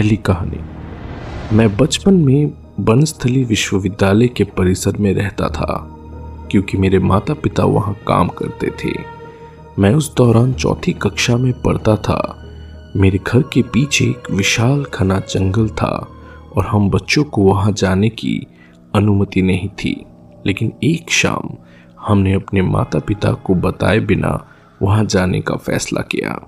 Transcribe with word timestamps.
पहली 0.00 0.16
कहानी। 0.16 0.60
मैं 1.56 1.76
बचपन 1.76 2.14
में 2.14 2.52
बनस्थली 2.80 3.44
विश्वविद्यालय 3.44 4.28
के 4.28 4.44
परिसर 4.44 4.96
में 4.96 5.14
रहता 5.14 5.48
था, 5.48 5.96
क्योंकि 6.50 6.78
मेरे 6.78 6.98
माता 6.98 7.34
पिता 7.34 7.64
वहाँ 7.64 7.94
काम 7.94 8.28
करते 8.28 8.70
थे। 8.70 8.92
मैं 9.78 9.94
उस 9.94 10.16
दौरान 10.16 10.52
चौथी 10.52 10.92
कक्षा 10.92 11.36
में 11.36 11.62
पढ़ता 11.62 11.96
था। 11.96 12.44
मेरे 12.96 13.18
घर 13.26 13.42
के 13.42 13.62
पीछे 13.62 14.04
एक 14.04 14.30
विशाल 14.30 14.86
घना 14.94 15.18
जंगल 15.18 15.68
था, 15.68 16.08
और 16.56 16.66
हम 16.66 16.90
बच्चों 16.90 17.24
को 17.24 17.42
वहाँ 17.42 17.72
जाने 17.72 18.08
की 18.08 18.46
अनुमति 18.94 19.42
नहीं 19.42 19.68
थी। 19.68 20.04
लेकिन 20.46 20.72
एक 20.84 21.10
शाम 21.10 21.50
हमने 22.00 22.32
अपने 22.32 22.62
माता 22.62 22.98
पिता 22.98 23.32
को 23.32 23.54
बताए 23.54 24.00
बिना 24.00 24.46
वहाँ 24.82 25.04
जाने 25.04 25.40
का 25.40 25.54
फैसला 25.54 26.00
किया। 26.00 26.46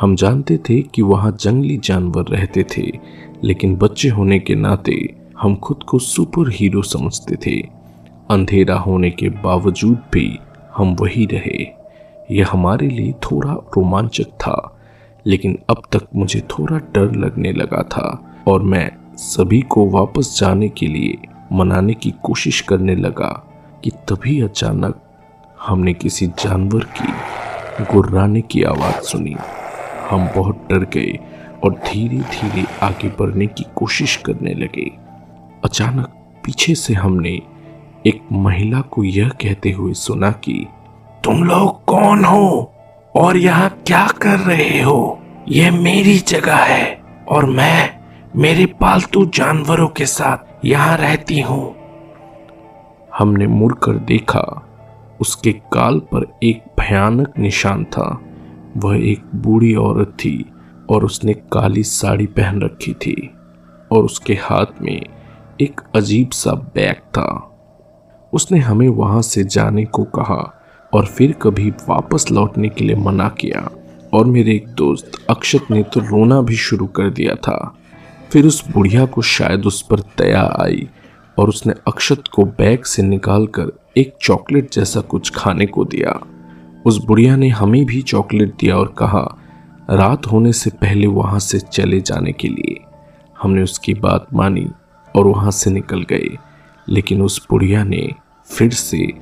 हम 0.00 0.16
जानते 0.16 0.56
थे 0.58 0.82
कि 0.82 1.02
वहाँ 1.02 1.36
जंगली 1.40 1.76
जानवर 1.76 2.22
रहते 2.22 2.64
थे, 2.76 2.82
लेकिन 3.44 3.76
बच्चे 3.76 4.08
होने 4.08 4.38
के 4.38 4.54
नाते 4.54 5.14
हम 5.40 5.56
खुद 5.56 5.82
को 5.82 5.98
सुपर 5.98 6.50
हीरो 6.50 6.82
समझते 6.82 7.36
थे। 7.36 7.60
अंधेरा 8.30 8.76
होने 8.76 9.10
के 9.10 9.28
बावजूद 9.28 9.98
भी 10.12 10.38
हम 10.76 10.96
वही 11.00 11.24
रहे। 11.26 11.66
यह 12.30 12.46
हमारे 12.50 12.88
लिए 12.88 13.12
थोड़ा 13.12 13.52
रोमांचक 13.52 14.24
था, 14.24 14.78
लेकिन 15.26 15.58
अब 15.70 15.82
तक 15.92 16.06
मुझे 16.16 16.40
थोड़ा 16.40 16.78
डर 16.78 17.14
लगने 17.14 17.52
लगा 17.52 17.82
था 17.82 18.34
और 18.48 18.62
मैं 18.62 18.90
सभी 19.16 19.60
को 19.60 19.90
वापस 19.90 20.38
जाने 20.40 20.68
के 20.68 20.86
लिए 20.86 21.18
मनाने 21.52 21.94
की 21.94 22.14
कोशिश 22.22 22.60
करने 22.60 22.96
लगा 22.96 23.46
कि 23.84 23.90
तभी 23.90 24.40
अचानक 24.40 25.00
हमने 25.60 25.94
किसी 25.94 26.26
जानवर 26.26 26.84
की 26.84 27.12
गुर्राने 27.92 28.40
की 28.40 28.62
आवाज़ 28.62 29.02
सुनी। 29.02 29.36
हम 30.10 30.28
बहुत 30.36 30.68
डर 30.70 30.78
गए 30.78 31.18
और 31.64 31.74
धीरे 31.74 32.16
धीरे 32.16 32.66
आगे 32.82 33.08
बढ़ने 33.08 33.46
की 33.46 33.64
कोशिश 33.76 34.16
करने 34.16 34.54
लगे। 34.54 34.90
अचानक 35.64 36.06
पीछे 36.44 36.74
से 36.74 36.94
हमने 36.94 37.42
एक 38.06 38.28
महिला 38.32 38.80
को 38.80 39.04
यह 39.04 39.28
कहते 39.28 39.70
हुए 39.70 39.92
सुना 39.92 40.30
कि, 40.30 40.66
तुम 41.24 41.44
लोग 41.44 41.84
कौन 41.84 42.24
हो 42.24 42.74
और 43.14 43.36
यहाँ 43.36 43.70
क्या 43.86 44.06
कर 44.06 44.38
रहे 44.38 44.82
हो? 44.82 45.18
यह 45.48 45.72
मेरी 45.72 46.18
जगह 46.18 46.56
है 46.56 47.00
और 47.28 47.46
मैं 47.46 47.96
मेरे 48.36 48.66
पालतू 48.66 49.26
जानवरों 49.26 49.88
के 49.88 50.06
साथ 50.06 50.66
यहाँ 50.66 50.96
रहती 50.96 51.40
हूँ। 51.40 51.74
हमने 53.18 53.46
मुड़कर 53.46 53.92
देखा, 53.92 54.62
उसके 55.20 55.52
काल 55.52 55.98
पर 55.98 56.38
एक 56.42 56.62
भयानक 56.80 57.32
निशान 57.38 57.84
था। 57.84 58.20
वह 58.76 59.08
एक 59.10 59.22
बूढ़ी 59.34 59.74
औरत 59.74 60.08
थी 60.08 60.44
और 60.90 61.04
उसने 61.04 61.34
काली 61.52 61.82
साड़ी 61.82 62.26
पहन 62.26 62.62
रखी 62.62 62.92
थी 62.94 63.30
और 63.92 64.04
उसके 64.04 64.34
हाथ 64.34 64.82
में 64.82 65.06
एक 65.60 65.80
अजीब 65.94 66.30
सा 66.30 66.52
बैग 66.52 66.96
था। 66.96 67.52
उसने 68.32 68.58
हमें 68.58 68.88
वहाँ 68.88 69.22
से 69.22 69.44
जाने 69.44 69.84
को 69.84 70.04
कहा 70.04 70.52
और 70.94 71.06
फिर 71.06 71.32
कभी 71.32 71.70
वापस 71.70 72.30
लौटने 72.30 72.68
के 72.68 72.84
लिए 72.84 72.96
मना 72.96 73.28
किया 73.28 73.68
और 74.14 74.26
मेरे 74.26 74.54
एक 74.54 74.68
दोस्त 74.68 75.12
अक्षत 75.30 75.70
ने 75.70 75.82
तो 75.82 76.00
रोना 76.00 76.40
भी 76.42 76.56
शुरू 76.56 76.86
कर 76.86 77.10
दिया 77.10 77.34
था। 77.34 77.74
फिर 78.32 78.46
उस 78.46 78.68
बुढ़िया 78.70 79.06
को 79.06 79.22
शायद 79.22 79.66
उस 79.66 79.82
पर 79.82 80.00
दया 80.00 80.42
आई 80.60 80.88
और 81.38 81.48
उसने 81.48 81.74
अक्षत 81.88 82.22
को 82.34 82.44
बैग 82.44 82.84
से 82.84 83.02
निकालकर 83.02 83.72
एक 83.96 84.14
चॉकलेट 84.22 84.70
जैसा 84.72 85.00
कुछ 85.00 85.32
खाने 85.34 85.66
को 85.66 85.84
दिया। 85.84 86.20
उस 86.86 87.04
बुढ़िया 87.04 87.36
ने 87.36 87.48
हमें 87.48 87.86
भी 87.86 88.02
चॉकलेट 88.02 88.54
दिया 88.60 88.76
और 88.76 88.94
कहा, 88.98 89.38
रात 89.90 90.26
होने 90.26 90.52
से 90.52 90.70
पहले 90.70 91.06
वहाँ 91.06 91.38
से 91.38 91.58
चले 91.58 92.00
जाने 92.00 92.32
के 92.32 92.48
लिए। 92.48 92.84
हमने 93.42 93.62
उसकी 93.62 93.94
बात 93.94 94.26
मानी 94.34 94.70
और 95.16 95.26
वहाँ 95.26 95.50
से 95.50 95.70
निकल 95.70 96.02
गए, 96.02 96.36
लेकिन 96.88 97.22
उस 97.22 97.46
बुढ़िया 97.50 97.84
ने 97.84 98.12
फिर 98.50 98.72
से 98.72 99.12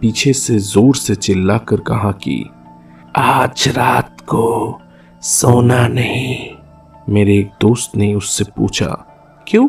पीछे 0.00 0.32
से 0.32 0.58
ज़ोर 0.58 0.96
से 0.96 1.14
चिल्लाकर 1.14 1.80
कहा 1.80 2.12
कि, 2.12 2.46
आज 3.16 3.68
रात 3.68 4.20
को 4.20 4.80
सोना 5.22 5.88
नहीं। 5.88 6.50
मेरे 7.08 7.38
एक 7.38 7.50
दोस्त 7.60 7.96
ने 7.96 8.14
उससे 8.14 8.44
पूछा, 8.44 9.06
क्यों? 9.48 9.68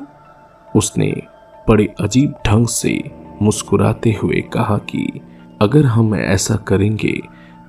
उसने 0.75 1.21
बड़े 1.69 1.93
अजीब 2.01 2.33
ढंग 2.47 2.67
से 2.67 3.03
मुस्कुराते 3.41 4.19
हुए 4.23 4.41
कहा 4.41 4.77
कि, 4.77 5.21
अगर 5.61 5.85
हम 5.85 6.15
ऐसा 6.15 6.55
करेंगे 6.55 7.21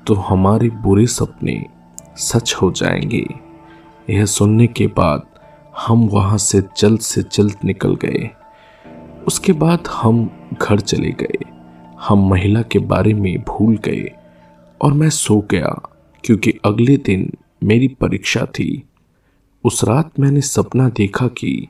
तो 0.08 0.14
हमारे 0.14 0.68
बुरे 0.82 1.06
सपने 1.06 1.64
सच 2.16 2.54
हो 2.54 2.70
जाएँगे। 2.70 3.24
यह 4.10 4.24
सुनने 4.24 4.66
के 4.66 4.86
बाद 4.86 5.26
हम 5.78 6.06
वहाँ 6.08 6.38
से 6.38 6.62
जल्द 6.78 7.00
से 7.00 7.22
जल्द 7.32 7.56
निकल 7.64 7.94
गए। 7.94 8.30
उसके 9.26 9.52
बाद 9.52 9.88
हम 9.92 10.30
घर 10.62 10.80
चले 10.80 11.10
गए। 11.10 11.38
हम 12.00 12.28
महिला 12.28 12.62
के 12.62 12.78
बारे 12.78 13.14
में 13.14 13.36
भूल 13.38 13.76
गए 13.76 14.10
और 14.80 14.92
मैं 14.92 15.10
सो 15.10 15.38
गया 15.50 15.78
क्योंकि 16.24 16.54
अगले 16.64 16.96
दिन 16.96 17.30
मेरी 17.64 17.88
परीक्षा 17.88 18.44
थी। 18.44 18.82
उस 19.64 19.84
रात 19.84 20.20
मैंने 20.20 20.40
सपना 20.40 20.88
देखा 20.88 21.26
कि 21.28 21.68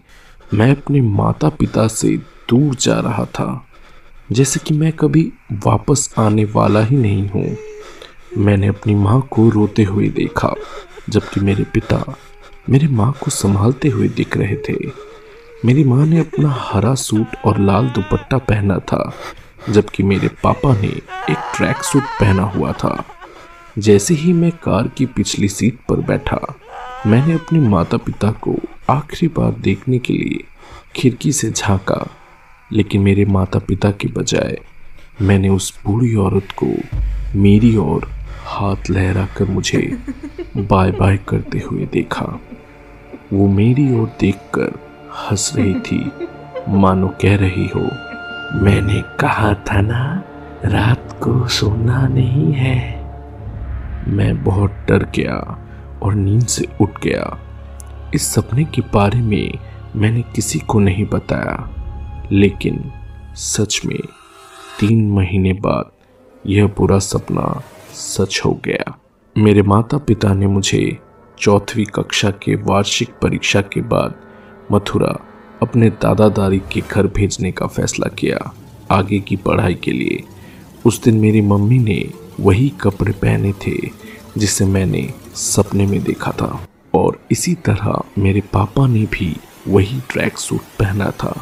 मैं 0.55 0.71
अपने 0.71 1.01
माता 1.01 1.49
पिता 1.49 1.89
से 1.89 2.17
दूर 2.51 2.75
जा 2.75 3.01
रहा 3.01 3.25
था, 3.25 3.65
जैसे 4.33 4.61
कि 4.61 4.75
मैं 4.75 4.93
कभी 4.93 5.33
वापस 5.67 6.15
आने 6.19 6.45
वाला 6.45 6.85
ही 6.85 6.97
नहीं 6.97 7.29
हूँ। 7.29 7.57
मैंने 8.37 8.67
अपनी 8.67 8.95
माँ 8.95 9.21
को 9.31 9.49
रोते 9.49 9.83
हुए 9.83 10.09
देखा, 10.09 10.55
जबकि 11.09 11.41
मेरे 11.41 11.65
पिता 11.65 12.05
मेरी 12.71 12.87
माँ 12.87 13.13
को 13.21 13.31
संभालते 13.31 13.89
हुए 13.89 14.09
दिख 14.09 14.37
रहे 14.37 14.57
थे। 14.69 14.75
मेरी 15.65 15.85
माँ 15.85 16.07
ने 16.07 16.19
अपना 16.19 16.49
हरा 16.61 16.95
सूट 16.95 17.37
और 17.45 17.59
लाल 17.59 17.89
दुपट्टा 17.89 18.39
पहना 18.39 18.79
था, 18.79 19.13
जबकि 19.71 20.03
मेरे 20.03 20.29
पापा 20.43 20.73
ने 20.81 20.89
एक 20.89 21.53
ट्रैक 21.57 21.83
सूट 21.83 22.03
पहना 22.21 22.43
हुआ 22.43 22.73
था। 22.73 23.05
जैसे 23.79 24.15
ही 24.15 24.33
मैं 24.33 24.51
कार 24.53 24.89
की 24.89 25.07
पिछली 25.07 25.49
सीट 25.49 25.79
पर 25.89 26.01
बैठा, 26.01 26.41
मैंने 27.07 27.35
अपने 27.35 27.61
माता 27.61 27.97
पिता 27.97 28.31
को 28.31 28.59
आखिरी 28.91 29.29
बार 29.29 29.53
देखने 29.53 29.99
के 29.99 30.13
लिए 30.13 30.45
खिड़की 30.97 31.33
से 31.33 31.51
झांका, 31.51 32.05
लेकिन 32.73 33.03
मेरे 33.03 33.25
माता 33.25 33.59
पिता 33.59 33.91
के 33.91 34.09
बजाय 34.09 34.59
मैंने 35.23 35.49
उस 35.49 35.73
बूढ़ी 35.85 36.15
औरत 36.15 36.49
को 36.63 36.67
मेरी 37.39 37.77
ओर 37.77 38.09
हाथ 38.49 38.91
लहरा 38.91 39.27
कर 39.37 39.45
मुझे 39.45 39.99
बाय 40.57 40.91
बाय 40.91 41.17
करते 41.17 41.59
हुए 41.59 41.87
देखा। 41.87 42.41
वो 43.33 43.49
मेरी 43.49 44.01
ओर 44.01 44.13
देखकर 44.21 44.81
हंस 45.13 45.53
रही 45.57 45.75
थी। 45.75 46.13
मानो 46.69 47.09
कह 47.09 47.37
रही 47.37 47.67
हो, 47.67 47.81
मैंने 48.65 49.03
कहा 49.21 49.55
था 49.55 49.81
ना, 49.81 50.23
रात 50.65 51.19
को 51.23 51.49
सोना 51.49 52.09
नहीं 52.09 52.53
है। 52.53 52.99
मैं 54.09 54.45
बहुत 54.45 54.71
डर 54.71 55.03
गया 55.05 55.69
और 56.03 56.15
नींद 56.15 56.47
से 56.47 56.67
उठ 56.81 57.03
गया। 57.03 57.39
इस 58.15 58.35
सपने 58.35 58.65
के 58.65 58.83
बारे 58.95 59.21
में 59.21 59.59
मैंने 59.97 60.23
किसी 60.23 60.59
को 60.59 60.81
नहीं 60.81 61.07
बताया। 61.07 61.71
लेकिन 62.33 62.93
सच 63.35 63.81
में, 63.87 64.01
तीन 64.81 65.11
महीने 65.11 65.53
बाद 65.53 65.91
यह 66.47 66.67
बुरा 66.67 66.99
सपना 66.99 67.63
सच 67.99 68.41
हो 68.45 68.53
गया। 68.65 68.99
मेरे 69.37 69.63
माता 69.63 69.99
पिता 69.99 70.33
ने 70.35 70.47
मुझे 70.47 70.99
चौथी 71.39 71.85
कक्षा 71.85 72.31
के 72.31 72.55
वार्षिक 72.55 73.09
परीक्षा 73.23 73.61
के 73.63 73.81
बाद 73.81 74.15
मथुरा 74.73 75.15
अपने 75.63 75.91
दादा 75.91 76.29
दादी 76.29 76.59
के 76.73 76.81
घर 76.81 77.07
भेजने 77.07 77.53
का 77.53 77.67
फैसला 77.67 78.09
किया। 78.09 78.55
आगे 78.91 79.19
की 79.19 79.37
पढ़ाई 79.37 79.75
के 79.75 79.93
लिए 79.93 80.23
उस 80.87 81.03
दिन 81.03 81.17
मेरी 81.17 81.41
मम्मी 81.41 81.79
ने 81.79 82.11
वही 82.41 82.69
कपड़े 82.81 83.13
पहने 83.13 83.53
थे 83.67 83.77
जिसे 84.39 84.65
मैंने 84.65 85.09
सपने 85.35 85.87
में 85.87 86.03
देखा 86.03 86.31
था 86.33 86.67
और 86.95 87.21
इसी 87.31 87.55
तरह 87.55 88.01
मेरे 88.19 88.41
पापा 88.53 88.87
ने 88.87 89.05
भी 89.13 89.35
वही 89.69 90.01
ट्रैक 90.11 90.39
सूट 90.39 90.61
पहना 90.79 91.11
था। 91.11 91.35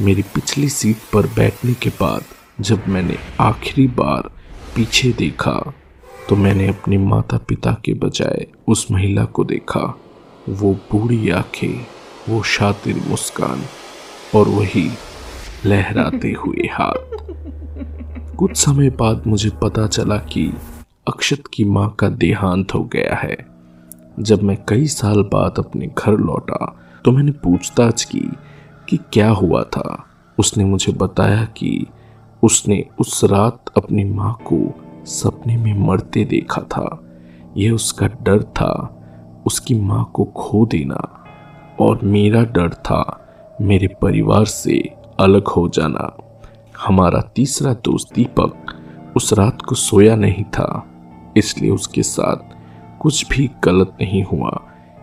मेरी 0.00 0.22
पिछली 0.34 0.68
सीट 0.68 0.96
पर 1.12 1.26
बैठने 1.26 1.74
के 1.74 1.90
बाद 1.90 2.24
जब 2.60 2.88
मैंने 2.88 3.16
आखिरी 3.40 3.86
बार 3.86 4.30
पीछे 4.76 5.12
देखा 5.12 5.72
तो 6.30 6.36
मैंने 6.36 6.68
अपने 6.68 6.98
माता 6.98 7.38
पिता 7.38 7.72
के 7.84 7.94
बजाय 7.94 8.46
उस 8.68 8.90
महिला 8.90 9.24
को 9.24 9.44
देखा। 9.44 9.98
वो 10.48 10.74
बूढ़ी 10.74 11.30
आँखें 11.30 11.86
वो 12.28 12.42
शातिर 12.42 13.02
मुस्कान 13.08 13.62
और 14.34 14.48
वही 14.48 14.90
लहराते 15.66 16.32
हुए 16.38 16.68
हाथ। 16.72 17.16
कुछ 18.36 18.56
समय 18.56 18.90
बाद 18.90 19.22
मुझे 19.26 19.50
पता 19.62 19.86
चला 19.86 20.16
कि 20.16 20.52
अक्षत 21.08 21.42
की 21.54 21.64
माँ 21.64 21.90
का 21.90 22.08
देहांत 22.08 22.74
हो 22.74 22.84
गया 22.84 23.14
है। 23.14 23.46
जब 24.20 24.42
मैं 24.42 24.58
कई 24.68 24.86
साल 24.86 25.22
बाद 25.22 25.54
अपने 25.58 25.86
घर 25.86 26.12
लौटा 26.12 26.76
तो 27.04 27.12
मैंने 27.12 27.32
पूछताछ 27.32 28.04
की 28.04 28.30
कि 28.88 28.96
क्या 28.96 29.30
हुआ 29.30 29.62
था। 29.62 30.06
उसने 30.38 30.64
मुझे 30.64 30.92
बताया 30.92 31.44
कि 31.44 31.86
उसने 32.42 32.86
उस 32.98 33.24
रात 33.24 33.64
अपनी 33.76 34.04
माँ 34.04 34.34
को 34.34 34.86
सपने 35.04 35.56
में 35.56 35.78
मरते 35.78 36.24
देखा 36.24 36.62
था। 36.62 37.00
यह 37.56 37.72
उसका 37.72 38.06
डर 38.06 38.42
था। 38.42 38.96
उसकी 39.46 39.74
माँ 39.74 40.10
को 40.14 40.24
खो 40.24 40.66
देना। 40.66 41.24
और 41.80 42.00
मेरा 42.02 42.44
डर 42.44 42.68
था 42.68 43.28
मेरे 43.60 43.88
परिवार 44.02 44.44
से 44.44 44.94
अलग 45.20 45.48
हो 45.48 45.68
जाना। 45.68 46.16
हमारा 46.86 47.20
तीसरा 47.20 47.74
दोस्त 47.74 48.14
दीपक 48.14 48.54
उस 49.16 49.32
रात 49.32 49.62
को 49.62 49.74
सोया 49.74 50.16
नहीं 50.16 50.44
था। 50.44 50.86
इसलिए 51.36 51.70
उसके 51.70 52.02
साथ 52.02 52.36
कुछ 53.00 53.28
भी 53.28 53.50
गलत 53.64 53.88
नहीं 54.00 54.24
हुआ। 54.24 54.62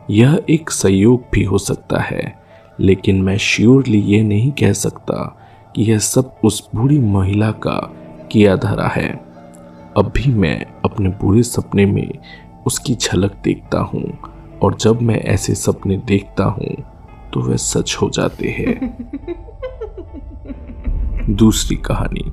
यह 0.09 0.41
एक 0.49 0.69
संयोग 0.69 1.23
भी 1.33 1.44
हो 1.44 1.57
सकता 1.57 1.99
है। 1.99 2.47
लेकिन 2.79 3.21
मैं 3.21 3.38
श्योरली 3.38 4.01
ये 4.01 4.23
नहीं 4.23 4.51
कह 4.51 4.73
सकता 4.73 5.38
कि 5.75 5.83
यह 5.83 5.97
सब 5.97 6.35
उस 6.44 6.69
बूढ़ी 6.75 6.99
महिला 6.99 7.51
का 7.51 7.94
किया 8.31 8.55
धरा 8.55 8.88
है। 8.88 9.26
अब 9.97 10.13
भी 10.15 10.31
मैं 10.31 10.65
अपने 10.85 11.09
बुरे 11.09 11.44
सपने 11.44 11.85
में 11.85 12.11
उसकी 12.67 12.95
झलक 12.95 13.35
देखता 13.44 13.79
हूँ 13.79 14.17
और 14.61 14.75
जब 14.75 15.01
मैं 15.01 15.15
ऐसे 15.15 15.55
सपने 15.55 15.97
देखता 15.97 16.44
हूँ 16.44 16.75
तो 17.33 17.41
वे 17.41 17.57
सच 17.57 17.97
हो 18.01 18.09
जाते 18.09 18.49
हैं। 18.49 18.97
दूसरी 21.35 21.77
कहानी। 21.77 22.31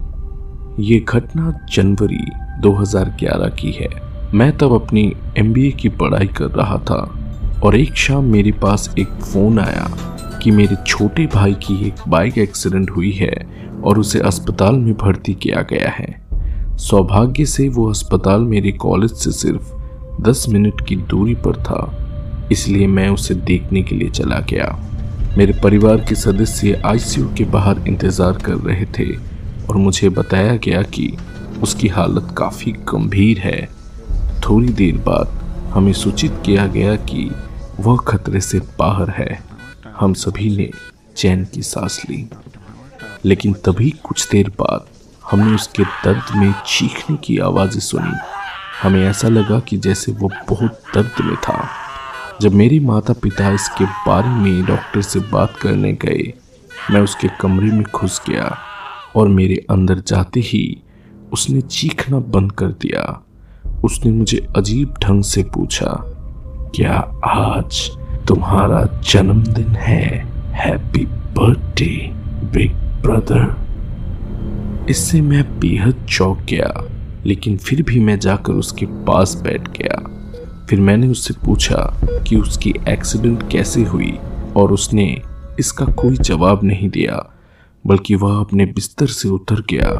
ये 0.81 1.05
घटना 1.08 1.66
जनवरी 1.72 2.31
2011 2.61 3.61
की 3.61 3.72
है। 3.72 3.88
मैं 4.34 4.58
तब 4.58 4.72
अपनी 4.72 5.16
एमबीए 5.38 5.70
की 5.70 5.88
पढ़ाई 5.88 6.26
कर 6.26 6.50
रहा 6.50 6.78
था 6.78 7.14
और 7.64 7.76
एक 7.76 7.94
शाम 7.94 8.25
मेरे 8.25 8.52
पास 8.52 8.94
एक 8.99 9.08
फ़ोन 9.08 9.58
आया 9.58 9.90
कि 10.43 10.50
मेरे 10.50 10.76
छोटे 10.87 11.26
भाई 11.26 11.55
की 11.55 11.87
एक 11.87 11.94
बाइक 12.08 12.38
एक्सीडेंट 12.38 12.90
हुई 12.90 13.12
है 13.12 13.64
और 13.84 13.99
उसे 13.99 14.20
अस्पताल 14.20 14.75
में 14.75 14.94
भर्ती 14.94 15.34
किया 15.34 15.62
गया 15.62 15.90
है। 15.90 16.24
सौभाग्य 16.79 17.44
से 17.47 17.69
वो 17.69 17.88
अस्पताल 17.91 18.41
मेरे 18.43 18.73
कॉलेज 18.75 19.12
से 19.12 19.31
सिर्फ़ 19.32 20.23
दस 20.23 20.44
मिनट 20.49 20.87
की 20.88 20.97
दूरी 20.97 21.35
पर 21.37 21.56
था, 21.59 22.49
इसलिए 22.53 22.87
मैं 22.87 23.09
उसे 23.09 23.35
देखने 23.35 23.82
के 23.82 23.94
लिए 23.94 24.11
चला 24.11 24.38
गया। 24.50 24.67
मेरे 25.38 25.53
परिवार 25.62 26.05
के 26.09 26.15
सदस्य 26.15 26.81
आईसीयू 26.87 27.29
के 27.38 27.44
बाहर 27.44 27.88
इंतज़ार 27.88 28.38
कर 28.38 28.56
रहे 28.61 28.85
थे 28.99 29.06
और 29.69 29.76
मुझे 29.76 30.09
बताया 30.09 30.56
गया 30.56 30.82
कि 30.88 31.11
उसकी 31.62 31.88
हालत 31.88 32.35
काफ़ी 32.38 32.73
गंभीर 32.88 33.38
है। 33.38 33.69
थोड़ी 34.41 34.69
देर 34.71 34.97
बाद 35.06 35.41
हमें 35.75 35.93
सूचित 35.93 36.43
किया 36.47 36.67
गया 36.67 36.97
कि 37.05 37.31
वह 37.81 37.97
खतरे 38.09 38.41
से 38.41 38.59
बाहर 38.79 39.11
है। 39.11 39.38
हम 39.99 40.15
सभी 40.15 40.56
ने 40.56 40.71
चैन 41.17 41.44
की 41.44 41.62
सांस 41.62 42.03
ली, 42.11 42.25
लेकिन 43.25 43.53
तभी 43.65 43.91
कुछ 44.05 44.29
देर 44.31 44.49
बाद 44.61 44.87
हमने 45.31 45.55
उसके 45.55 45.82
दर्द 45.82 46.37
में 46.37 46.53
चीखने 46.67 47.17
की 47.17 47.38
आवाज़ें 47.38 47.81
सुनी। 47.81 48.12
हमें 48.82 49.03
ऐसा 49.05 49.29
लगा 49.29 49.59
कि 49.61 49.76
जैसे 49.76 50.12
वो 50.12 50.31
बहुत 50.49 50.81
दर्द 50.94 51.21
में 51.21 51.37
था। 51.37 51.65
जब 52.41 52.53
मेरे 52.53 52.81
माता 52.81 53.12
पिता 53.12 53.50
इसके 53.50 53.85
बारे 53.85 54.29
में 54.29 54.65
डॉक्टर 54.65 55.03
से 55.03 55.21
बात 55.32 55.56
करने 55.56 55.93
गए, 55.93 56.32
मैं 56.91 57.00
उसके 57.00 57.29
कमरे 57.41 57.67
में 57.67 57.85
घुस 57.94 58.21
गया 58.29 58.56
और 59.17 59.29
मेरे 59.29 59.65
अंदर 59.71 59.99
जाते 59.99 60.41
ही 60.41 60.82
उसने 61.32 61.61
चीखना 61.61 62.19
बंद 62.19 62.53
कर 62.53 62.67
दिया। 62.67 63.23
उसने 63.85 64.12
मुझे 64.12 64.47
अजीब 64.56 64.94
ढंग 65.03 65.23
से 65.25 65.43
पूछा, 65.44 65.97
क्या 66.76 66.94
आज 67.25 67.88
तुम्हारा 68.29 68.82
जन्मदिन 69.03 69.76
है? 69.76 70.06
हैप्पी 70.55 71.05
बर्थडे 71.06 72.11
बिग 72.53 72.75
ब्रदर 73.03 73.63
इससे 74.91 75.21
मैं 75.21 75.61
बेहद 75.61 76.07
चौंक 76.11 76.39
गया, 76.39 76.91
लेकिन 77.27 77.57
फिर 77.57 77.83
भी 77.83 78.01
मैं 78.01 78.19
जाकर 78.19 78.53
उसके 78.53 78.87
पास 78.87 79.35
बैठ 79.35 79.69
गया। 79.79 80.67
फिर 80.69 80.81
मैंने 80.81 81.09
उससे 81.09 81.35
पूछा 81.35 82.01
कि 82.29 82.37
उसकी 82.37 82.75
एक्सीडेंट 82.89 83.51
कैसे 83.53 83.83
हुई, 83.83 84.13
और 84.57 84.73
उसने 84.73 85.23
इसका 85.61 85.85
कोई 85.85 86.17
जवाब 86.17 86.65
नहीं 86.65 86.89
दिया, 86.89 87.31
बल्कि 87.87 88.15
वह 88.15 88.41
अपने 88.41 88.67
बिस्तर 88.67 89.07
से 89.07 89.29
उतर 89.29 89.61
गया 89.61 89.91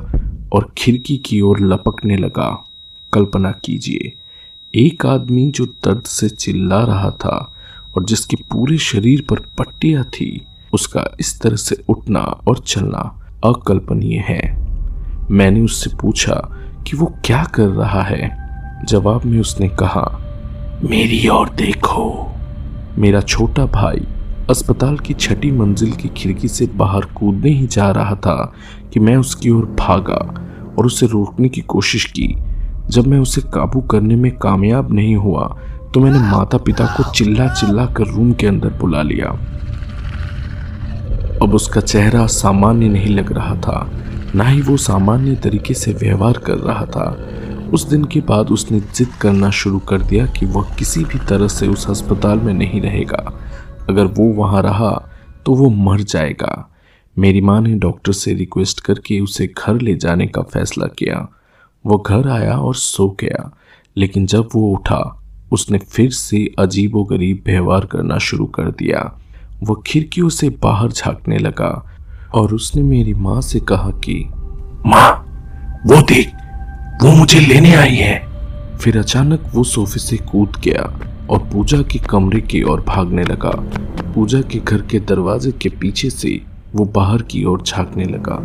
और 0.53 0.73
खिड़की 0.79 1.17
की 1.17 1.41
ओर 1.41 1.61
लपकने 1.61 2.17
लगा। 2.17 2.65
कल्पना 3.13 3.53
कीजिए, 3.65 4.13
एक 4.75 5.07
आदमी 5.07 5.51
जो 5.51 5.67
दर्द 5.67 6.03
से 6.03 6.29
चिल्ला 6.29 6.83
रहा 6.85 7.11
था 7.11 7.55
और 7.97 8.05
जिसके 8.05 8.37
पूरे 8.37 8.79
शरीर 8.79 9.27
पर 9.31 9.41
पट्टियाँ 9.59 10.05
थी, 10.05 10.47
उसका 10.73 11.17
इस 11.21 11.41
तरह 11.41 11.57
से 11.57 11.83
उठना 11.89 12.21
और 12.21 12.59
चलना 12.59 13.21
अकल्पनीय 13.45 14.19
है। 14.19 14.64
मैंने 15.31 15.61
उससे 15.61 15.91
पूछा 16.01 16.35
कि 16.87 16.97
वो 16.97 17.07
क्या 17.25 17.43
कर 17.45 17.69
रहा 17.69 18.03
है। 18.03 18.31
जवाब 18.85 19.25
में 19.25 19.39
उसने 19.41 19.69
कहा, 19.69 20.05
मेरी 20.85 21.29
ओर 21.29 21.49
देखो। 21.49 22.33
मेरा 22.99 23.21
छोटा 23.21 23.65
भाई 23.67 24.07
अस्पताल 24.51 24.97
की 24.99 25.15
छठी 25.15 25.51
मंजिल 25.51 25.91
की 25.91 26.09
खिड़की 26.09 26.49
से 26.49 26.67
बाहर 26.67 27.05
कूदने 27.15 27.51
ही 27.51 27.67
जा 27.67 27.91
रहा 27.91 28.15
था 28.15 28.53
कि 28.93 29.01
मैं 29.01 29.17
उसकी 29.17 29.51
ओर 29.51 29.65
भागा 29.81 30.19
और 30.79 30.87
उसे 30.87 31.07
रोकने 31.07 31.49
की 31.49 31.61
कोशिश 31.61 32.05
की। 32.19 32.35
जब 32.91 33.07
मैं 33.07 33.19
उसे 33.19 33.41
काबू 33.41 33.81
करने 33.81 34.17
में 34.17 34.31
कामयाब 34.37 34.93
नहीं 34.93 35.17
हुआ 35.17 35.47
तो 35.95 36.01
मैंने 36.01 36.19
माता 36.19 36.59
पिता 36.59 36.87
को 36.87 37.11
चिल्ला 37.13 37.49
चिल्ला 37.49 37.87
कर 37.87 38.07
रूम 38.07 38.33
के 38.33 38.47
अंदर 38.47 38.69
बुला 38.69 39.03
लिया। 39.03 39.29
अब 41.43 41.55
उसका 41.55 41.81
चेहरा 41.81 42.27
सामान्य 42.27 42.89
नहीं 42.89 43.15
लग 43.15 43.33
रहा 43.33 43.55
था। 43.57 43.91
ना 44.35 44.45
ही 44.45 44.61
वो 44.61 44.77
सामान्य 44.77 45.35
तरीके 45.37 45.75
से 45.75 45.93
व्यवहार 45.93 46.39
कर 46.39 46.59
रहा 46.59 46.87
था। 46.87 47.29
उस 47.73 47.89
दिन 47.89 48.05
के 48.05 48.21
बाद 48.21 48.51
उसने 48.51 48.81
जिद 48.81 49.09
करना 49.21 49.51
शुरू 49.51 49.79
कर 49.79 50.03
दिया 50.03 50.27
कि 50.27 50.47
वह 50.47 50.75
किसी 50.75 51.05
भी 51.05 51.19
तरह 51.19 51.49
से 51.49 51.67
उस 51.67 51.91
अस्पताल 51.91 52.39
में 52.39 52.55
नहीं 52.55 52.81
रहेगा। 52.81 53.41
अगर 53.89 54.05
वो 54.05 54.25
वहाँ 54.25 54.63
रहा 54.63 54.91
तो 55.47 55.55
वो 55.55 55.71
मर 55.71 56.01
जाएगा। 56.01 56.71
मेरी 57.19 57.41
माँ 57.41 57.61
ने 57.61 57.75
डॉक्टर 57.75 58.13
से 58.13 58.35
रिक्वेस्ट 58.35 58.81
करके 58.81 59.21
उसे 59.21 59.47
घर 59.47 59.81
ले 59.81 59.95
जाने 59.95 60.27
का 60.27 60.43
फैसला 60.43 60.87
किया। 60.87 61.29
वो 61.87 61.99
घर 61.99 62.29
आया 62.29 62.57
और 62.59 62.75
सो 62.75 63.17
गया, 63.21 63.51
लेकिन 63.97 64.27
जब 64.27 64.49
वो 64.55 64.71
उठा, 64.73 65.23
उसने 65.53 65.79
फिर 65.79 66.11
से 66.11 66.55
अजीबो 66.59 67.05
गरीब 67.05 67.43
व्यवहार 67.47 67.87
करना 67.87 68.19
शुरू 68.19 68.47
कर 68.47 68.71
दिया। 68.71 69.21
वो 69.63 69.75
खिड़कियों 69.87 70.29
से 70.29 70.49
बाहर 70.49 70.93
झांकने 70.93 71.39
लगा। 71.39 71.94
और 72.35 72.55
उसने 72.55 72.83
मेरी 72.83 73.15
माँ 73.15 73.41
से 73.41 73.61
कहा 73.61 73.91
कि 73.91 74.29
माँ 74.87 75.11
वो 75.87 76.03
देख 76.03 76.33
वो 77.03 77.11
मुझे 77.13 77.41
लेने 77.41 77.75
आई 77.75 77.95
है। 77.95 78.79
फिर 78.79 78.99
अचानक 78.99 79.51
वो 79.55 79.65
सोफे 79.65 80.01
से 80.01 80.17
कूद 80.17 80.57
गया 80.65 80.83
और 81.31 81.39
पूजा 81.39 81.79
के 81.83 81.99
कमरे 81.99 82.41
की 82.41 82.63
ओर 82.63 82.81
भागने 82.81 83.25
लगा। 83.25 83.51
पूजा 84.15 84.41
के 84.41 84.59
घर 84.59 84.83
के 84.83 85.01
दरवाजे 85.01 85.53
के 85.53 85.69
पीछे 85.69 86.11
से 86.11 86.41
वो 86.75 86.85
बाहर 86.85 87.23
की 87.23 87.45
ओर 87.45 87.63
झांकने 87.63 88.05
लगा। 88.05 88.39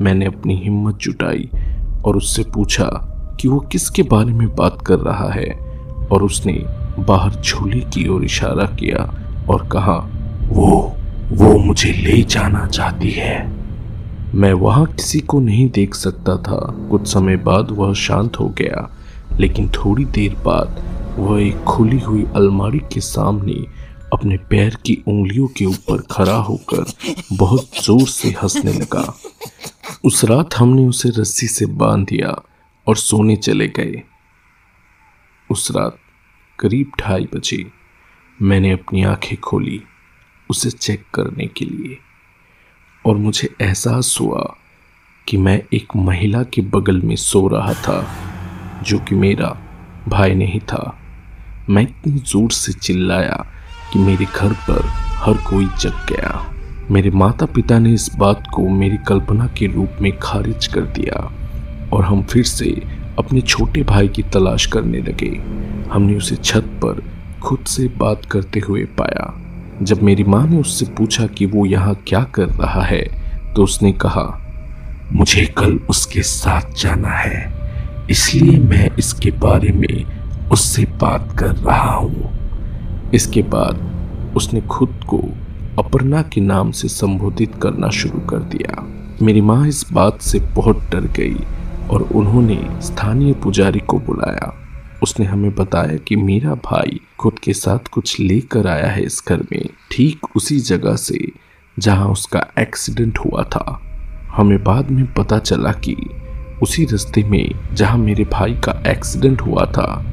मैंने 0.00 0.26
अपनी 0.26 0.56
हिम्मत 0.56 0.96
जुटाई 0.96 1.48
और 2.04 2.16
उससे 2.16 2.42
पूछा 2.54 2.84
कि 3.40 3.48
वो 3.48 3.60
किसके 3.60 4.02
बारे 4.02 4.32
में 4.32 4.48
बात 4.56 4.82
कर 4.86 4.98
रहा 4.98 5.32
है 5.32 5.48
और 6.12 6.22
उसने 6.22 6.52
बाहर 6.98 7.40
झूले 7.42 7.80
की 7.80 8.08
ओर 8.08 8.24
इशारा 8.24 8.66
किया 8.66 9.14
और 9.48 9.68
कहा 9.68 9.96
वो 10.48 10.95
वो 11.32 11.58
मुझे 11.58 11.92
ले 11.92 12.22
जाना 12.22 12.66
चाहती 12.66 13.10
है। 13.10 13.46
मैं 14.34 14.52
वहाँ 14.52 14.84
किसी 14.86 15.20
को 15.20 15.40
नहीं 15.40 15.68
देख 15.70 15.94
सकता 15.94 16.36
था। 16.36 16.58
कुछ 16.90 17.06
समय 17.08 17.36
बाद 17.36 17.70
वह 17.70 17.92
शांत 17.94 18.36
हो 18.40 18.48
गया, 18.48 18.88
लेकिन 19.40 19.68
थोड़ी 19.68 20.04
देर 20.04 20.34
बाद 20.34 20.82
वह 21.18 21.42
एक 21.42 21.64
खुली 21.64 21.98
हुई 21.98 22.24
अलमारी 22.36 22.78
के 22.78 23.00
सामने 23.00 23.54
अपने 24.12 24.36
पैर 24.50 24.74
की 24.86 25.02
उंगलियों 25.08 25.46
के 25.48 25.64
ऊपर 25.64 26.02
खड़ा 26.10 26.36
होकर 26.36 26.84
बहुत 27.32 27.70
ज़ोर 27.82 28.06
से 28.08 28.28
हंसने 28.42 28.72
लगा। 28.72 29.14
उस 30.04 30.24
रात 30.24 30.54
हमने 30.54 30.86
उसे 30.86 31.08
रस्सी 31.08 31.46
से 31.46 31.66
बाँध 31.66 32.06
दिया 32.06 32.36
और 32.86 32.96
सोने 32.96 33.36
चले 33.36 33.68
गए। 33.68 34.02
उस 35.50 35.70
रात 35.70 35.98
करीब 36.58 36.92
ढाई 37.00 37.28
बजे 37.34 37.64
मैंने 38.42 38.72
अपनी 38.72 39.04
आँखें 39.04 39.36
खोली। 39.40 39.82
उसे 40.50 40.70
चेक 40.70 41.04
करने 41.14 41.46
के 41.46 41.64
लिए। 41.64 41.98
और 43.06 43.16
मुझे 43.16 43.54
एहसास 43.60 44.18
हुआ 44.20 44.56
कि 45.28 45.36
मैं 45.36 45.62
एक 45.74 45.96
महिला 45.96 46.42
के 46.42 46.62
बगल 46.62 47.02
में 47.02 47.16
सो 47.16 47.48
रहा 47.48 47.74
था, 47.74 48.06
जो 48.82 48.98
कि 48.98 49.14
मेरा 49.14 49.58
भाई 50.08 50.34
नहीं 50.34 50.60
था। 50.60 50.98
मैं 51.70 51.82
इतनी 51.82 52.12
ज़ोर 52.12 52.50
से 52.50 52.72
चिल्लाया 52.72 53.46
कि 53.92 53.98
मेरे 53.98 54.24
घर 54.24 54.52
पर 54.52 54.82
हर 55.16 55.34
कोई 55.34 55.66
जग 55.66 56.06
गया। 56.12 56.52
मेरे 56.90 57.10
माता 57.10 57.46
पिता 57.46 57.78
ने 57.78 57.92
इस 57.92 58.10
बात 58.16 58.44
को 58.54 58.68
मेरी 58.68 58.96
कल्पना 58.96 59.46
के 59.46 59.66
रूप 59.66 59.90
में 60.00 60.18
खारिज 60.18 60.66
कर 60.66 60.80
दिया 60.80 61.32
और 61.92 62.04
हम 62.04 62.22
फिर 62.22 62.44
से 62.44 62.70
अपने 63.18 63.40
छोटे 63.40 63.82
भाई 63.82 64.08
की 64.08 64.22
तलाश 64.22 64.66
करने 64.66 64.98
लगे। 64.98 65.30
हमने 65.90 66.16
उसे 66.16 66.36
छत 66.36 66.64
पर 66.84 67.02
खुद 67.42 67.64
से 67.64 67.88
बात 67.88 68.24
करते 68.24 68.60
हुए 68.60 68.84
पाया। 68.84 69.45
जब 69.82 70.02
मेरी 70.02 70.24
माँ 70.24 70.46
ने 70.46 70.56
उससे 70.56 70.86
पूछा 70.98 71.26
कि 71.28 71.46
वो 71.46 71.64
यहाँ 71.66 71.94
क्या 72.08 72.22
कर 72.34 72.48
रहा 72.50 72.82
है 72.82 73.02
तो 73.54 73.62
उसने 73.62 73.92
कहा, 73.94 74.24
मुझे 75.12 75.44
कल 75.58 75.78
उसके 75.90 76.22
साथ 76.22 76.74
जाना 76.74 77.08
है, 77.08 77.52
इसलिए 78.10 78.58
मैं 78.60 78.90
इसके 78.98 79.30
बारे 79.38 79.72
में 79.72 80.48
उससे 80.52 80.84
बात 81.00 81.36
कर 81.38 81.54
रहा 81.56 81.92
हूँ। 81.92 83.10
इसके 83.14 83.42
बाद 83.44 84.34
उसने 84.36 84.60
खुद 84.60 85.00
को 85.08 85.22
अपर्णा 85.78 86.22
के 86.24 86.40
नाम 86.40 86.70
से 86.70 86.88
संबोधित 86.88 87.54
करना 87.62 87.88
शुरू 87.92 88.20
कर 88.20 88.38
दिया। 88.48 88.82
मेरी 89.22 89.40
माँ 89.40 89.66
इस 89.66 89.84
बात 89.92 90.20
से 90.20 90.40
बहुत 90.54 90.80
डर 90.90 91.06
गई 91.16 91.36
और 91.90 92.02
उन्होंने 92.14 92.58
स्थानीय 92.82 93.32
पुजारी 93.34 93.80
को 93.80 93.98
बुलाया। 93.98 94.52
उसने 95.02 95.26
हमें 95.26 95.54
बताया 95.54 95.96
कि 95.96 96.16
मेरा 96.16 96.54
भाई 96.54 97.00
खुद 97.18 97.38
के 97.38 97.52
साथ 97.52 97.88
कुछ 97.88 98.18
लेकर 98.20 98.66
आया 98.66 98.86
है 98.86 99.02
इस 99.02 99.22
घर 99.28 99.42
में, 99.52 99.68
ठीक 99.90 100.26
उसी 100.36 100.58
जगह 100.60 100.96
से, 100.96 101.18
जहाँ 101.78 102.08
उसका 102.08 102.46
एक्सीडेंट 102.58 103.18
हुआ 103.18 103.42
था। 103.44 103.80
हमें 104.30 104.62
बाद 104.64 104.90
में 104.90 105.04
पता 105.14 105.38
चला 105.38 105.72
कि 105.72 105.96
उसी 106.62 106.84
रास्ते 106.84 107.22
में, 107.22 107.50
जहाँ 107.74 107.98
मेरे 107.98 108.24
भाई 108.24 108.54
का 108.54 108.82
एक्सीडेंट 108.86 109.40
हुआ 109.40 109.64
था, 109.66 110.04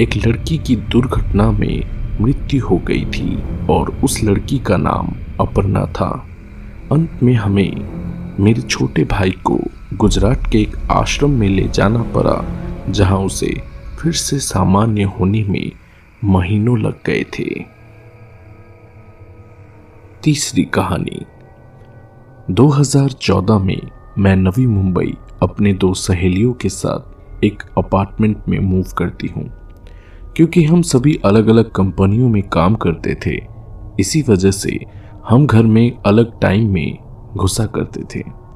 एक 0.00 0.16
लड़की 0.16 0.58
की 0.58 0.76
दुर्घटना 0.76 1.50
में 1.50 1.82
मृत्यु 2.20 2.66
हो 2.66 2.76
गई 2.78 3.04
थी 3.04 3.38
और 3.66 3.90
उस 4.04 4.22
लड़की 4.24 4.58
का 4.58 4.76
नाम 4.76 5.12
अपर्णा 5.40 5.84
था। 5.86 6.10
अंत 6.92 7.22
में 7.22 7.34
हमें 7.34 8.36
मेरे 8.40 8.62
छोटे 8.62 9.04
भाई 9.04 9.30
को 9.30 9.58
गुजरात 9.94 10.50
के 10.52 10.58
एक 10.58 10.76
आश्रम 10.90 11.30
में 11.30 11.48
ले 11.48 11.68
जाना 11.68 12.02
पड़ा, 12.14 12.44
जहाँ 12.88 13.18
उसे 13.18 13.75
फिर 14.06 14.14
से 14.14 14.38
सामान्य 14.38 15.02
होने 15.02 15.44
में 15.44 15.72
महीनों 16.24 16.78
लग 16.78 16.94
गए 17.06 17.24
थे। 17.38 17.64
तीसरी 20.22 20.64
कहानी। 20.64 21.24
2014 22.50 23.58
में 23.58 23.80
मैं 24.18 24.36
नवी 24.36 24.66
मुंबई 24.66 25.14
अपने 25.42 25.72
दो 25.72 25.94
सहेलियों 25.94 26.52
के 26.52 26.68
साथ 26.68 27.00
एक 27.44 27.62
अपार्टमेंट 27.78 28.36
में 28.48 28.58
मूव 28.58 28.84
करती 28.98 29.26
हूँ। 29.26 29.50
क्योंकि 30.36 30.64
हम 30.64 30.82
सभी 30.82 31.20
अलग 31.24 31.48
अलग 31.48 31.70
कंपनियों 31.72 32.28
में 32.28 32.42
काम 32.42 32.74
करते 32.74 33.14
थे, 33.26 33.40
इसी 34.00 34.24
वजह 34.28 34.50
से 34.50 34.78
हम 35.28 35.46
घर 35.46 35.62
में 35.62 35.98
अलग 36.06 36.40
टाइम 36.40 36.72
में 36.72 36.98
घुसा 37.36 37.66
करते 37.66 38.02
थे। 38.14 38.46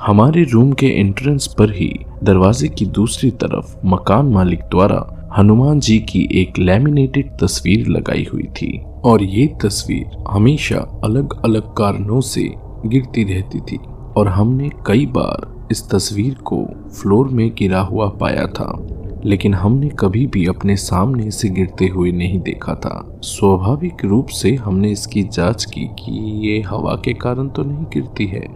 हमारे 0.00 0.44
रूम 0.44 0.72
के 0.72 0.86
एंट्रेंस 0.86 1.54
पर 1.58 1.72
ही 1.72 2.00
दरवाजे 2.24 2.68
की 2.68 2.86
दूसरी 2.86 3.30
तरफ़ 3.30 3.76
मकान 3.84 4.26
मालिक 4.26 4.60
द्वारा 4.60 5.30
हनुमान 5.38 5.80
जी 5.80 5.98
की 5.98 6.28
एक 6.32 6.58
लैमिनेटेड 6.58 7.30
तस्वीर 7.30 7.86
लगाई 7.86 8.26
हुई 8.32 8.42
थी। 8.42 8.82
और 9.04 9.22
ये 9.22 9.46
तस्वीर 9.46 10.24
हमेशा 10.30 11.00
अलग 11.04 11.44
अलग 11.44 11.74
कारणों 11.74 12.20
से 12.20 12.54
गिरती 12.86 13.24
रहती 13.24 13.60
थी। 13.60 13.78
और 14.16 14.28
हमने 14.28 14.70
कई 14.86 15.06
बार 15.06 15.68
इस 15.70 15.90
तस्वीर 15.90 16.34
को 16.34 16.66
फ्लोर 16.88 17.28
में 17.28 17.50
गिरा 17.58 17.80
हुआ 17.80 18.08
पाया 18.08 18.46
था। 18.46 18.86
लेकिन 19.24 19.54
हमने 19.54 19.88
कभी 19.88 20.26
भी 20.26 20.46
अपने 20.46 20.76
सामने 20.76 21.24
इसे 21.24 21.48
गिरते 21.48 21.86
हुए 21.86 22.12
नहीं 22.12 22.40
देखा 22.40 22.74
था। 22.74 23.20
स्वाभाविक 23.22 24.04
रूप 24.04 24.26
से 24.26 24.54
हमने 24.54 24.90
इसकी 24.90 25.22
जाँच 25.22 25.64
की 25.64 25.80
कि 25.80 26.12
ये 26.48 26.62
हवा 26.62 26.94
के 27.04 27.12
कारण 27.12 27.48
तो 27.48 27.62
नहीं 27.62 27.84
गिरती 27.84 28.26
है। 28.26 28.48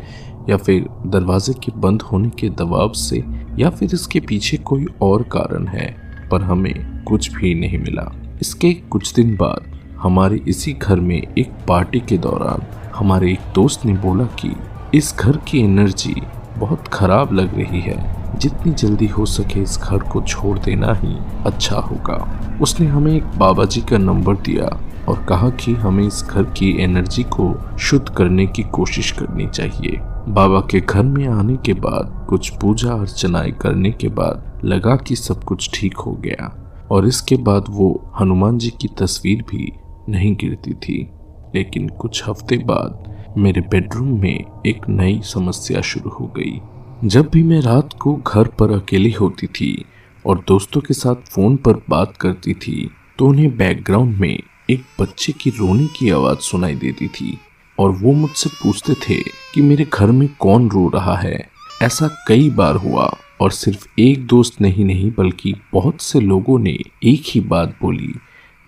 या 0.48 0.56
फिर 0.56 0.88
दरवाजे 1.06 1.52
के 1.52 1.72
बंद 1.76 2.02
होने 2.02 2.30
के 2.30 2.48
दबाव 2.48 2.92
से, 2.92 3.24
या 3.58 3.70
फिर 3.70 3.90
इसके 3.94 4.20
पीछे 4.20 4.56
कोई 4.56 4.86
और 5.02 5.22
कारण 5.22 5.66
है, 5.66 5.96
पर 6.30 6.42
हमें 6.42 7.04
कुछ 7.04 7.32
भी 7.34 7.54
नहीं 7.54 7.78
मिला। 7.78 8.12
इसके 8.40 8.72
कुछ 8.72 9.14
दिन 9.14 9.36
बाद 9.36 9.78
हमारे 9.98 10.40
इसी 10.48 10.72
घर 10.72 11.00
में 11.00 11.22
एक 11.38 11.52
पार्टी 11.68 12.00
के 12.00 12.18
दौरान 12.18 12.66
हमारे 12.94 13.32
एक 13.32 13.40
दोस्त 13.54 13.84
ने 13.84 13.92
बोला 13.92 14.24
कि 14.24 14.52
इस 14.94 15.14
घर 15.20 15.36
की 15.36 15.60
एनर्जी 15.60 16.22
बहुत 16.58 16.88
खराब 16.88 17.32
लग 17.32 17.54
रही 17.54 17.80
है। 17.80 18.20
जितनी 18.38 18.72
जल्दी 18.72 19.06
हो 19.06 19.26
सके 19.26 19.60
इस 19.60 19.78
घर 19.82 19.98
को 19.98 20.22
छोड़ 20.22 20.58
देना 20.58 20.94
ही 20.94 21.16
अच्छा 21.46 21.76
होगा। 21.76 22.40
उसने 22.62 22.86
हमें 22.86 23.12
एक 23.12 23.24
बाबा 23.24 23.64
जी 23.64 23.80
का 23.80 23.98
नंबर 23.98 24.36
दिया 24.36 24.80
और 25.08 25.24
कहा 25.24 25.50
कि 25.50 25.74
हमें 25.74 26.06
इस 26.06 26.24
घर 26.30 26.42
की 26.42 26.82
एनर्जी 26.82 27.22
को 27.22 27.76
शुद्ध 27.78 28.08
करने 28.08 28.46
की 28.46 28.62
कोशिश 28.62 29.10
करनी 29.12 29.46
चाहिए। 29.46 30.00
बाबा 30.30 30.60
के 30.60 30.80
घर 30.80 31.02
में 31.02 31.28
आने 31.28 31.56
के 31.56 31.72
बाद, 31.72 32.26
कुछ 32.28 32.48
पूजा 32.48 32.92
अर्चनाएँ 32.92 33.52
करने 33.52 33.90
के 33.90 34.08
बाद 34.08 34.60
लगा 34.64 34.96
कि 34.96 35.16
सब 35.16 35.44
कुछ 35.44 35.70
ठीक 35.74 35.96
हो 35.96 36.12
गया। 36.12 36.56
और 36.90 37.06
इसके 37.06 37.36
बाद 37.36 37.64
वो 37.68 38.12
हनुमान 38.20 38.58
जी 38.58 38.70
की 38.70 38.88
तस्वीर 38.98 39.42
भी 39.42 39.72
नहीं 40.08 40.36
गिरती 40.36 40.74
थी। 40.74 41.10
लेकिन 41.54 41.88
कुछ 41.88 42.28
हफ़्ते 42.28 42.56
बाद 42.56 43.14
मेरे 43.38 43.60
बेडरूम 43.60 44.20
में 44.20 44.44
एक 44.66 44.88
नई 44.88 45.20
समस्या 45.24 45.80
शुरू 45.80 46.10
हो 46.10 46.26
गई। 46.26 46.60
जब 47.04 47.30
भी 47.32 47.42
मैं 47.42 47.60
रात 47.60 47.92
को 47.92 48.14
घर 48.16 48.46
पर 48.46 48.70
अकेली 48.70 49.10
होती 49.10 49.46
थी 49.46 49.84
और 50.26 50.44
दोस्तों 50.48 50.80
के 50.80 50.94
साथ 50.94 51.14
फ़ोन 51.14 51.56
पर 51.56 51.72
बात 51.72 52.16
करती 52.16 52.54
थी 52.54 52.90
तो 53.18 53.26
उन्हें 53.26 53.56
बैकग्राउंड 53.56 54.16
में 54.16 54.38
एक 54.70 54.82
बच्चे 55.00 55.32
की 55.32 55.50
रोने 55.50 55.86
की 55.86 56.10
आवाज़ 56.10 56.38
सुनाई 56.38 56.74
देती 56.74 57.08
थी। 57.08 57.38
और 57.80 57.90
वो 57.90 58.12
मुझसे 58.12 58.50
पूछते 58.62 58.94
थे 58.94 59.22
कि 59.54 59.62
मेरे 59.62 59.86
घर 59.94 60.06
में 60.06 60.28
कौन 60.38 60.70
रो 60.70 60.88
रहा 60.94 61.16
है। 61.16 61.48
ऐसा 61.82 62.24
कई 62.28 62.50
बार 62.50 62.76
हुआ 62.76 63.16
और 63.40 63.50
सिर्फ़ 63.50 63.86
एक 63.98 64.26
दोस्त 64.26 64.60
नहीं 64.60 64.84
नहीं, 64.84 65.12
बल्कि 65.18 65.54
बहुत 65.72 66.00
से 66.00 66.20
लोगों 66.20 66.58
ने 66.58 66.78
एक 67.04 67.22
ही 67.26 67.40
बात 67.40 67.76
बोली। 67.82 68.14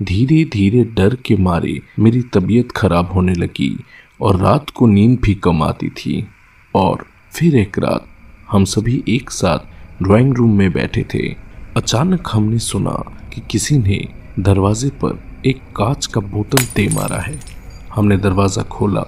धीरे 0.03 0.45
धीरे 0.45 0.85
डर 0.85 1.15
के 1.15 1.37
मारे 1.37 1.81
मेरी 1.99 2.23
तबीयत 2.23 2.73
खराब 2.73 3.13
होने 3.13 3.35
लगी 3.35 3.85
और 4.21 4.37
रात 4.37 4.71
को 4.71 4.87
नींद 4.87 5.21
भी 5.21 5.35
कम 5.35 5.63
आती 5.63 5.89
थी। 5.89 6.27
और 6.75 7.07
फिर 7.33 7.57
एक 7.57 7.79
रात 7.79 8.07
हम 8.51 8.65
सभी 8.65 9.05
एक 9.09 9.31
साथ 9.31 9.59
ड्राइंग 10.03 10.35
रूम 10.35 10.59
में 10.59 10.73
बैठे 10.73 11.07
थे। 11.15 11.35
अचानक 11.77 12.29
हमने 12.33 12.59
सुना 12.59 13.31
कि 13.35 13.43
किसी 13.51 13.79
ने 13.79 14.09
दरवाजे 14.39 14.89
पर 14.89 15.23
एक 15.47 15.57
कांच 15.77 16.07
का 16.07 16.21
बोतल 16.21 16.65
दे 16.77 16.89
मारा 16.89 17.21
है। 17.21 17.62
हमने 17.95 18.17
दरवाज़ा 18.17 18.63
खोला, 18.63 19.05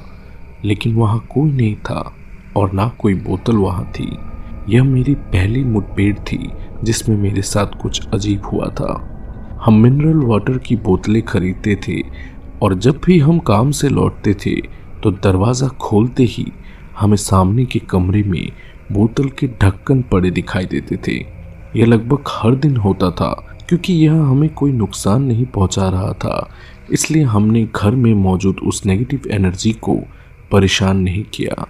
लेकिन 0.64 0.94
वहाँ 0.94 1.18
कोई 1.30 1.50
नहीं 1.52 1.74
था 1.78 2.12
और 2.56 2.72
ना 2.72 2.86
कोई 2.98 3.14
बोतल 3.16 3.56
वहाँ 3.56 3.84
थी। 3.92 4.16
यह 4.68 4.84
मेरी 4.84 5.14
पहली 5.14 5.62
मुठभेड़ 5.64 6.16
थी, 6.20 6.50
जिसमें 6.84 7.16
मेरे 7.16 7.42
साथ 7.42 7.80
कुछ 7.82 8.08
अजीब 8.08 8.44
हुआ 8.44 8.68
था। 8.70 8.92
हम 9.64 9.74
मिनरल 9.74 10.24
वाटर 10.26 10.58
की 10.58 10.76
बोतलें 10.78 11.22
खरीदते 11.22 11.76
थे 11.78 12.00
और 12.62 12.74
जब 12.76 13.00
भी 13.04 13.18
हम 13.18 13.38
काम 13.42 13.70
से 13.70 13.88
लौटते 13.88 14.34
थे 14.36 14.54
तो 15.02 15.10
दरवाज़ा 15.12 15.68
खोलते 15.80 16.22
ही 16.24 16.46
हमें 16.98 17.16
सामने 17.16 17.64
के 17.64 17.78
कमरे 17.80 18.22
में 18.22 18.46
बोतल 18.92 19.28
के 19.30 19.46
ढक्कन 19.62 20.02
पड़े 20.02 20.30
दिखाई 20.30 20.64
देते 20.66 20.96
थे। 21.06 21.16
यह 21.76 21.86
लगभग 21.86 22.24
हर 22.30 22.54
दिन 22.54 22.76
होता 22.76 23.10
था, 23.10 23.30
क्योंकि 23.68 23.92
यह 23.94 24.12
हमें 24.22 24.48
कोई 24.50 24.72
नुकसान 24.72 25.22
नहीं 25.22 25.46
पहुँचा 25.46 25.88
रहा 25.88 26.12
था। 26.14 26.48
इसलिए 26.90 27.22
हमने 27.22 27.68
घर 27.76 27.90
में 27.90 28.14
मौजूद 28.14 28.56
उस 28.58 28.86
नेगेटिव 28.86 29.22
एनर्जी 29.30 29.72
को 29.72 30.02
परेशान 30.52 30.96
नहीं 30.96 31.24
किया। 31.24 31.66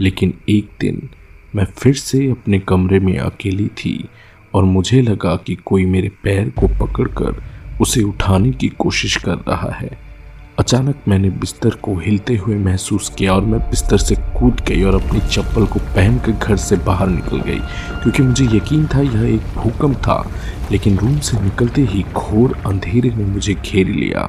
लेकिन 0.00 0.34
एक 0.48 0.68
दिन 0.80 1.08
मैं 1.54 1.64
फिर 1.64 1.94
से 1.94 2.30
अपने 2.30 2.58
कमरे 2.58 2.98
में 2.98 3.18
अकेली 3.18 3.66
थी 3.66 4.08
और 4.54 4.64
मुझे 4.64 5.02
लगा 5.02 5.36
कि 5.36 5.54
कोई 5.54 5.84
मेरे 5.84 6.08
पैर 6.08 6.50
को 6.50 6.68
पकड़कर 6.68 7.42
उसे 7.80 8.02
उठाने 8.02 8.50
की 8.50 8.68
कोशिश 8.68 9.16
कर 9.16 9.34
रहा 9.34 9.72
है। 9.72 10.13
अचानक 10.58 10.96
मैंने 11.08 11.28
बिस्तर 11.30 11.70
को 11.74 11.94
हिलते 11.94 12.34
हुए 12.36 12.56
महसूस 12.56 13.08
किया 13.18 13.32
और 13.34 13.44
मैं 13.44 13.58
बिस्तर 13.60 13.98
से 13.98 14.14
कूद 14.14 14.60
गई 14.68 14.82
और 14.82 14.94
अपनी 14.94 15.20
चप्पल 15.20 15.64
को 15.66 15.78
पहन 15.78 16.18
कर 16.18 16.32
घर 16.32 16.56
से 16.56 16.76
बाहर 16.76 17.08
निकल 17.08 17.40
गई, 17.40 17.58
क्योंकि 18.02 18.22
मुझे 18.22 18.44
यकीन 18.46 18.86
था 18.86 19.00
यह 19.00 19.24
एक 19.34 19.40
भूकंप 19.54 19.96
था। 19.96 20.30
लेकिन 20.72 20.98
रूम 20.98 21.18
से 21.18 21.40
निकलते 21.40 21.82
ही 21.82 22.04
घोर 22.14 22.56
अंधेरे 22.66 23.10
ने 23.10 23.24
मुझे 23.24 23.54
घेर 23.54 23.88
लिया 23.88 24.28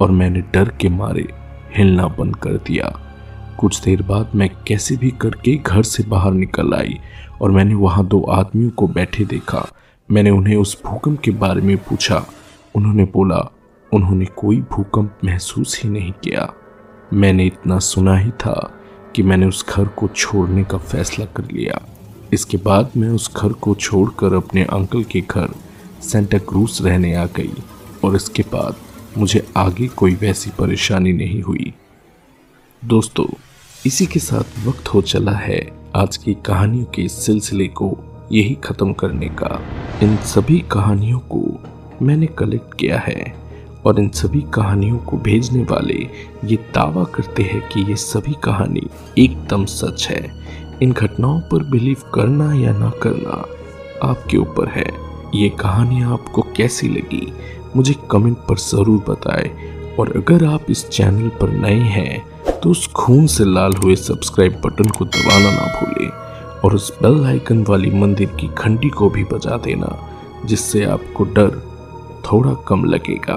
और 0.00 0.10
मैंने 0.10 0.40
डर 0.54 0.68
के 0.80 0.88
मारे 0.88 1.26
हिलना 1.76 2.06
बंद 2.08 2.36
कर 2.36 2.56
दिया। 2.66 2.92
कुछ 3.58 3.82
देर 3.82 4.02
बाद 4.02 4.30
मैं 4.34 4.50
कैसे 4.66 4.96
भी 4.96 5.10
करके 5.10 5.56
घर 5.56 5.82
से 5.82 6.02
बाहर 6.02 6.32
निकल 6.32 6.74
आई 6.74 6.98
और 7.40 7.50
मैंने 7.50 7.74
वहाँ 7.74 8.06
दो 8.06 8.20
आदमियों 8.30 8.70
को 8.70 8.88
बैठे 8.88 9.24
देखा। 9.24 9.66
मैंने 10.08 10.30
उन्हें 10.30 10.56
उस 10.56 10.78
भूकंप 10.86 11.20
के 11.20 11.30
बारे 11.30 11.60
में 11.60 11.76
पूछा। 11.78 12.24
उन्होंने 12.74 13.04
बोला 13.04 13.48
उन्होंने 13.94 14.24
कोई 14.24 14.60
भूकंप 14.60 15.18
महसूस 15.24 15.80
ही 15.82 15.90
नहीं 15.90 16.12
किया। 16.12 16.52
मैंने 17.12 17.46
इतना 17.46 17.78
सुना 17.78 18.16
ही 18.18 18.30
था 18.30 18.72
कि 19.16 19.22
मैंने 19.22 19.46
उस 19.46 19.66
घर 19.68 19.84
को 19.84 20.08
छोड़ने 20.08 20.64
का 20.64 20.78
फैसला 20.78 21.24
कर 21.24 21.44
लिया। 21.52 21.80
इसके 22.32 22.56
बाद 22.56 22.90
मैं 22.96 23.08
उस 23.08 23.34
घर 23.36 23.52
को 23.52 23.74
छोड़कर 23.74 24.34
अपने 24.34 24.64
अंकल 24.64 25.04
के 25.04 25.20
घर 25.20 25.48
सेंटा 26.02 26.38
क्रूज 26.38 26.78
रहने 26.82 27.14
आ 27.14 27.24
गई 27.24 27.52
और 28.04 28.16
इसके 28.16 28.42
बाद 28.42 28.76
मुझे 29.18 29.46
आगे 29.56 29.88
कोई 29.88 30.14
वैसी 30.14 30.50
परेशानी 30.50 31.12
नहीं 31.12 31.42
हुई। 31.42 31.74
दोस्तों, 32.84 33.26
इसी 33.86 34.06
के 34.06 34.20
साथ 34.20 34.66
वक्त 34.66 34.88
हो 34.88 35.02
चला 35.02 35.32
है 35.32 35.72
आज 35.96 36.16
की 36.16 36.34
कहानियों 36.34 36.84
के 36.84 37.08
सिलसिले 37.08 37.66
को 37.68 37.98
यही 38.32 38.54
ख़त्म 38.54 38.92
करने 38.92 39.28
का। 39.28 39.60
इन 40.02 40.16
सभी 40.16 40.58
कहानियों 40.58 41.18
को 41.18 41.64
मैंने 42.02 42.26
कलेक्ट 42.26 42.74
किया 42.74 42.98
है। 42.98 43.39
और 43.86 44.00
इन 44.00 44.08
सभी 44.10 44.40
कहानियों 44.54 44.98
को 45.00 45.16
भेजने 45.18 45.62
वाले 45.62 45.94
ये 46.44 46.56
दावा 46.74 47.04
करते 47.14 47.42
हैं 47.42 47.60
कि 47.68 47.80
ये 47.82 47.96
सभी 47.96 48.34
कहानी 48.44 48.86
एकदम 49.18 49.64
सच 49.66 50.06
है। 50.08 50.22
इन 50.82 50.92
घटनाओं 50.92 51.40
पर 51.42 51.64
बिलीव 51.70 52.02
करना 52.14 52.52
या 52.54 52.72
ना 52.72 52.90
करना 53.02 53.44
आपके 54.02 54.36
ऊपर 54.36 54.68
है। 54.68 54.86
ये 55.34 55.48
कहानी 55.60 56.02
आपको 56.04 56.42
कैसी 56.56 56.88
लगी, 56.88 57.26
मुझे 57.76 57.94
कमेंट 58.10 58.36
पर 58.48 58.56
ज़रूर 58.58 59.04
बताएँ। 59.08 59.50
और 59.98 60.12
अगर 60.16 60.44
आप 60.46 60.70
इस 60.70 60.88
चैनल 60.88 61.28
पर 61.40 61.50
नए 61.52 61.80
हैं 61.90 62.60
तो 62.60 62.70
उस 62.70 62.86
खून 62.86 63.26
से 63.26 63.44
लाल 63.44 63.72
हुए 63.74 63.94
सब्सक्राइब 63.96 64.60
बटन 64.64 64.88
को 64.88 65.04
दबाना 65.06 65.50
ना 65.50 65.66
भूलें। 65.74 66.08
और 66.60 66.74
उस 66.74 66.90
बेल 67.02 67.24
आइकन 67.26 67.64
वाली 67.64 67.90
मंदिर 67.90 68.28
की 68.40 68.48
घंटी 68.48 68.88
को 68.88 69.08
भी 69.10 69.24
बजा 69.24 69.56
देना, 69.56 69.96
जिससे 70.44 70.84
आपको 70.84 71.24
डर 71.26 71.50
थोड़ा 72.24 72.54
कम 72.68 72.84
लगेगा। 72.84 73.36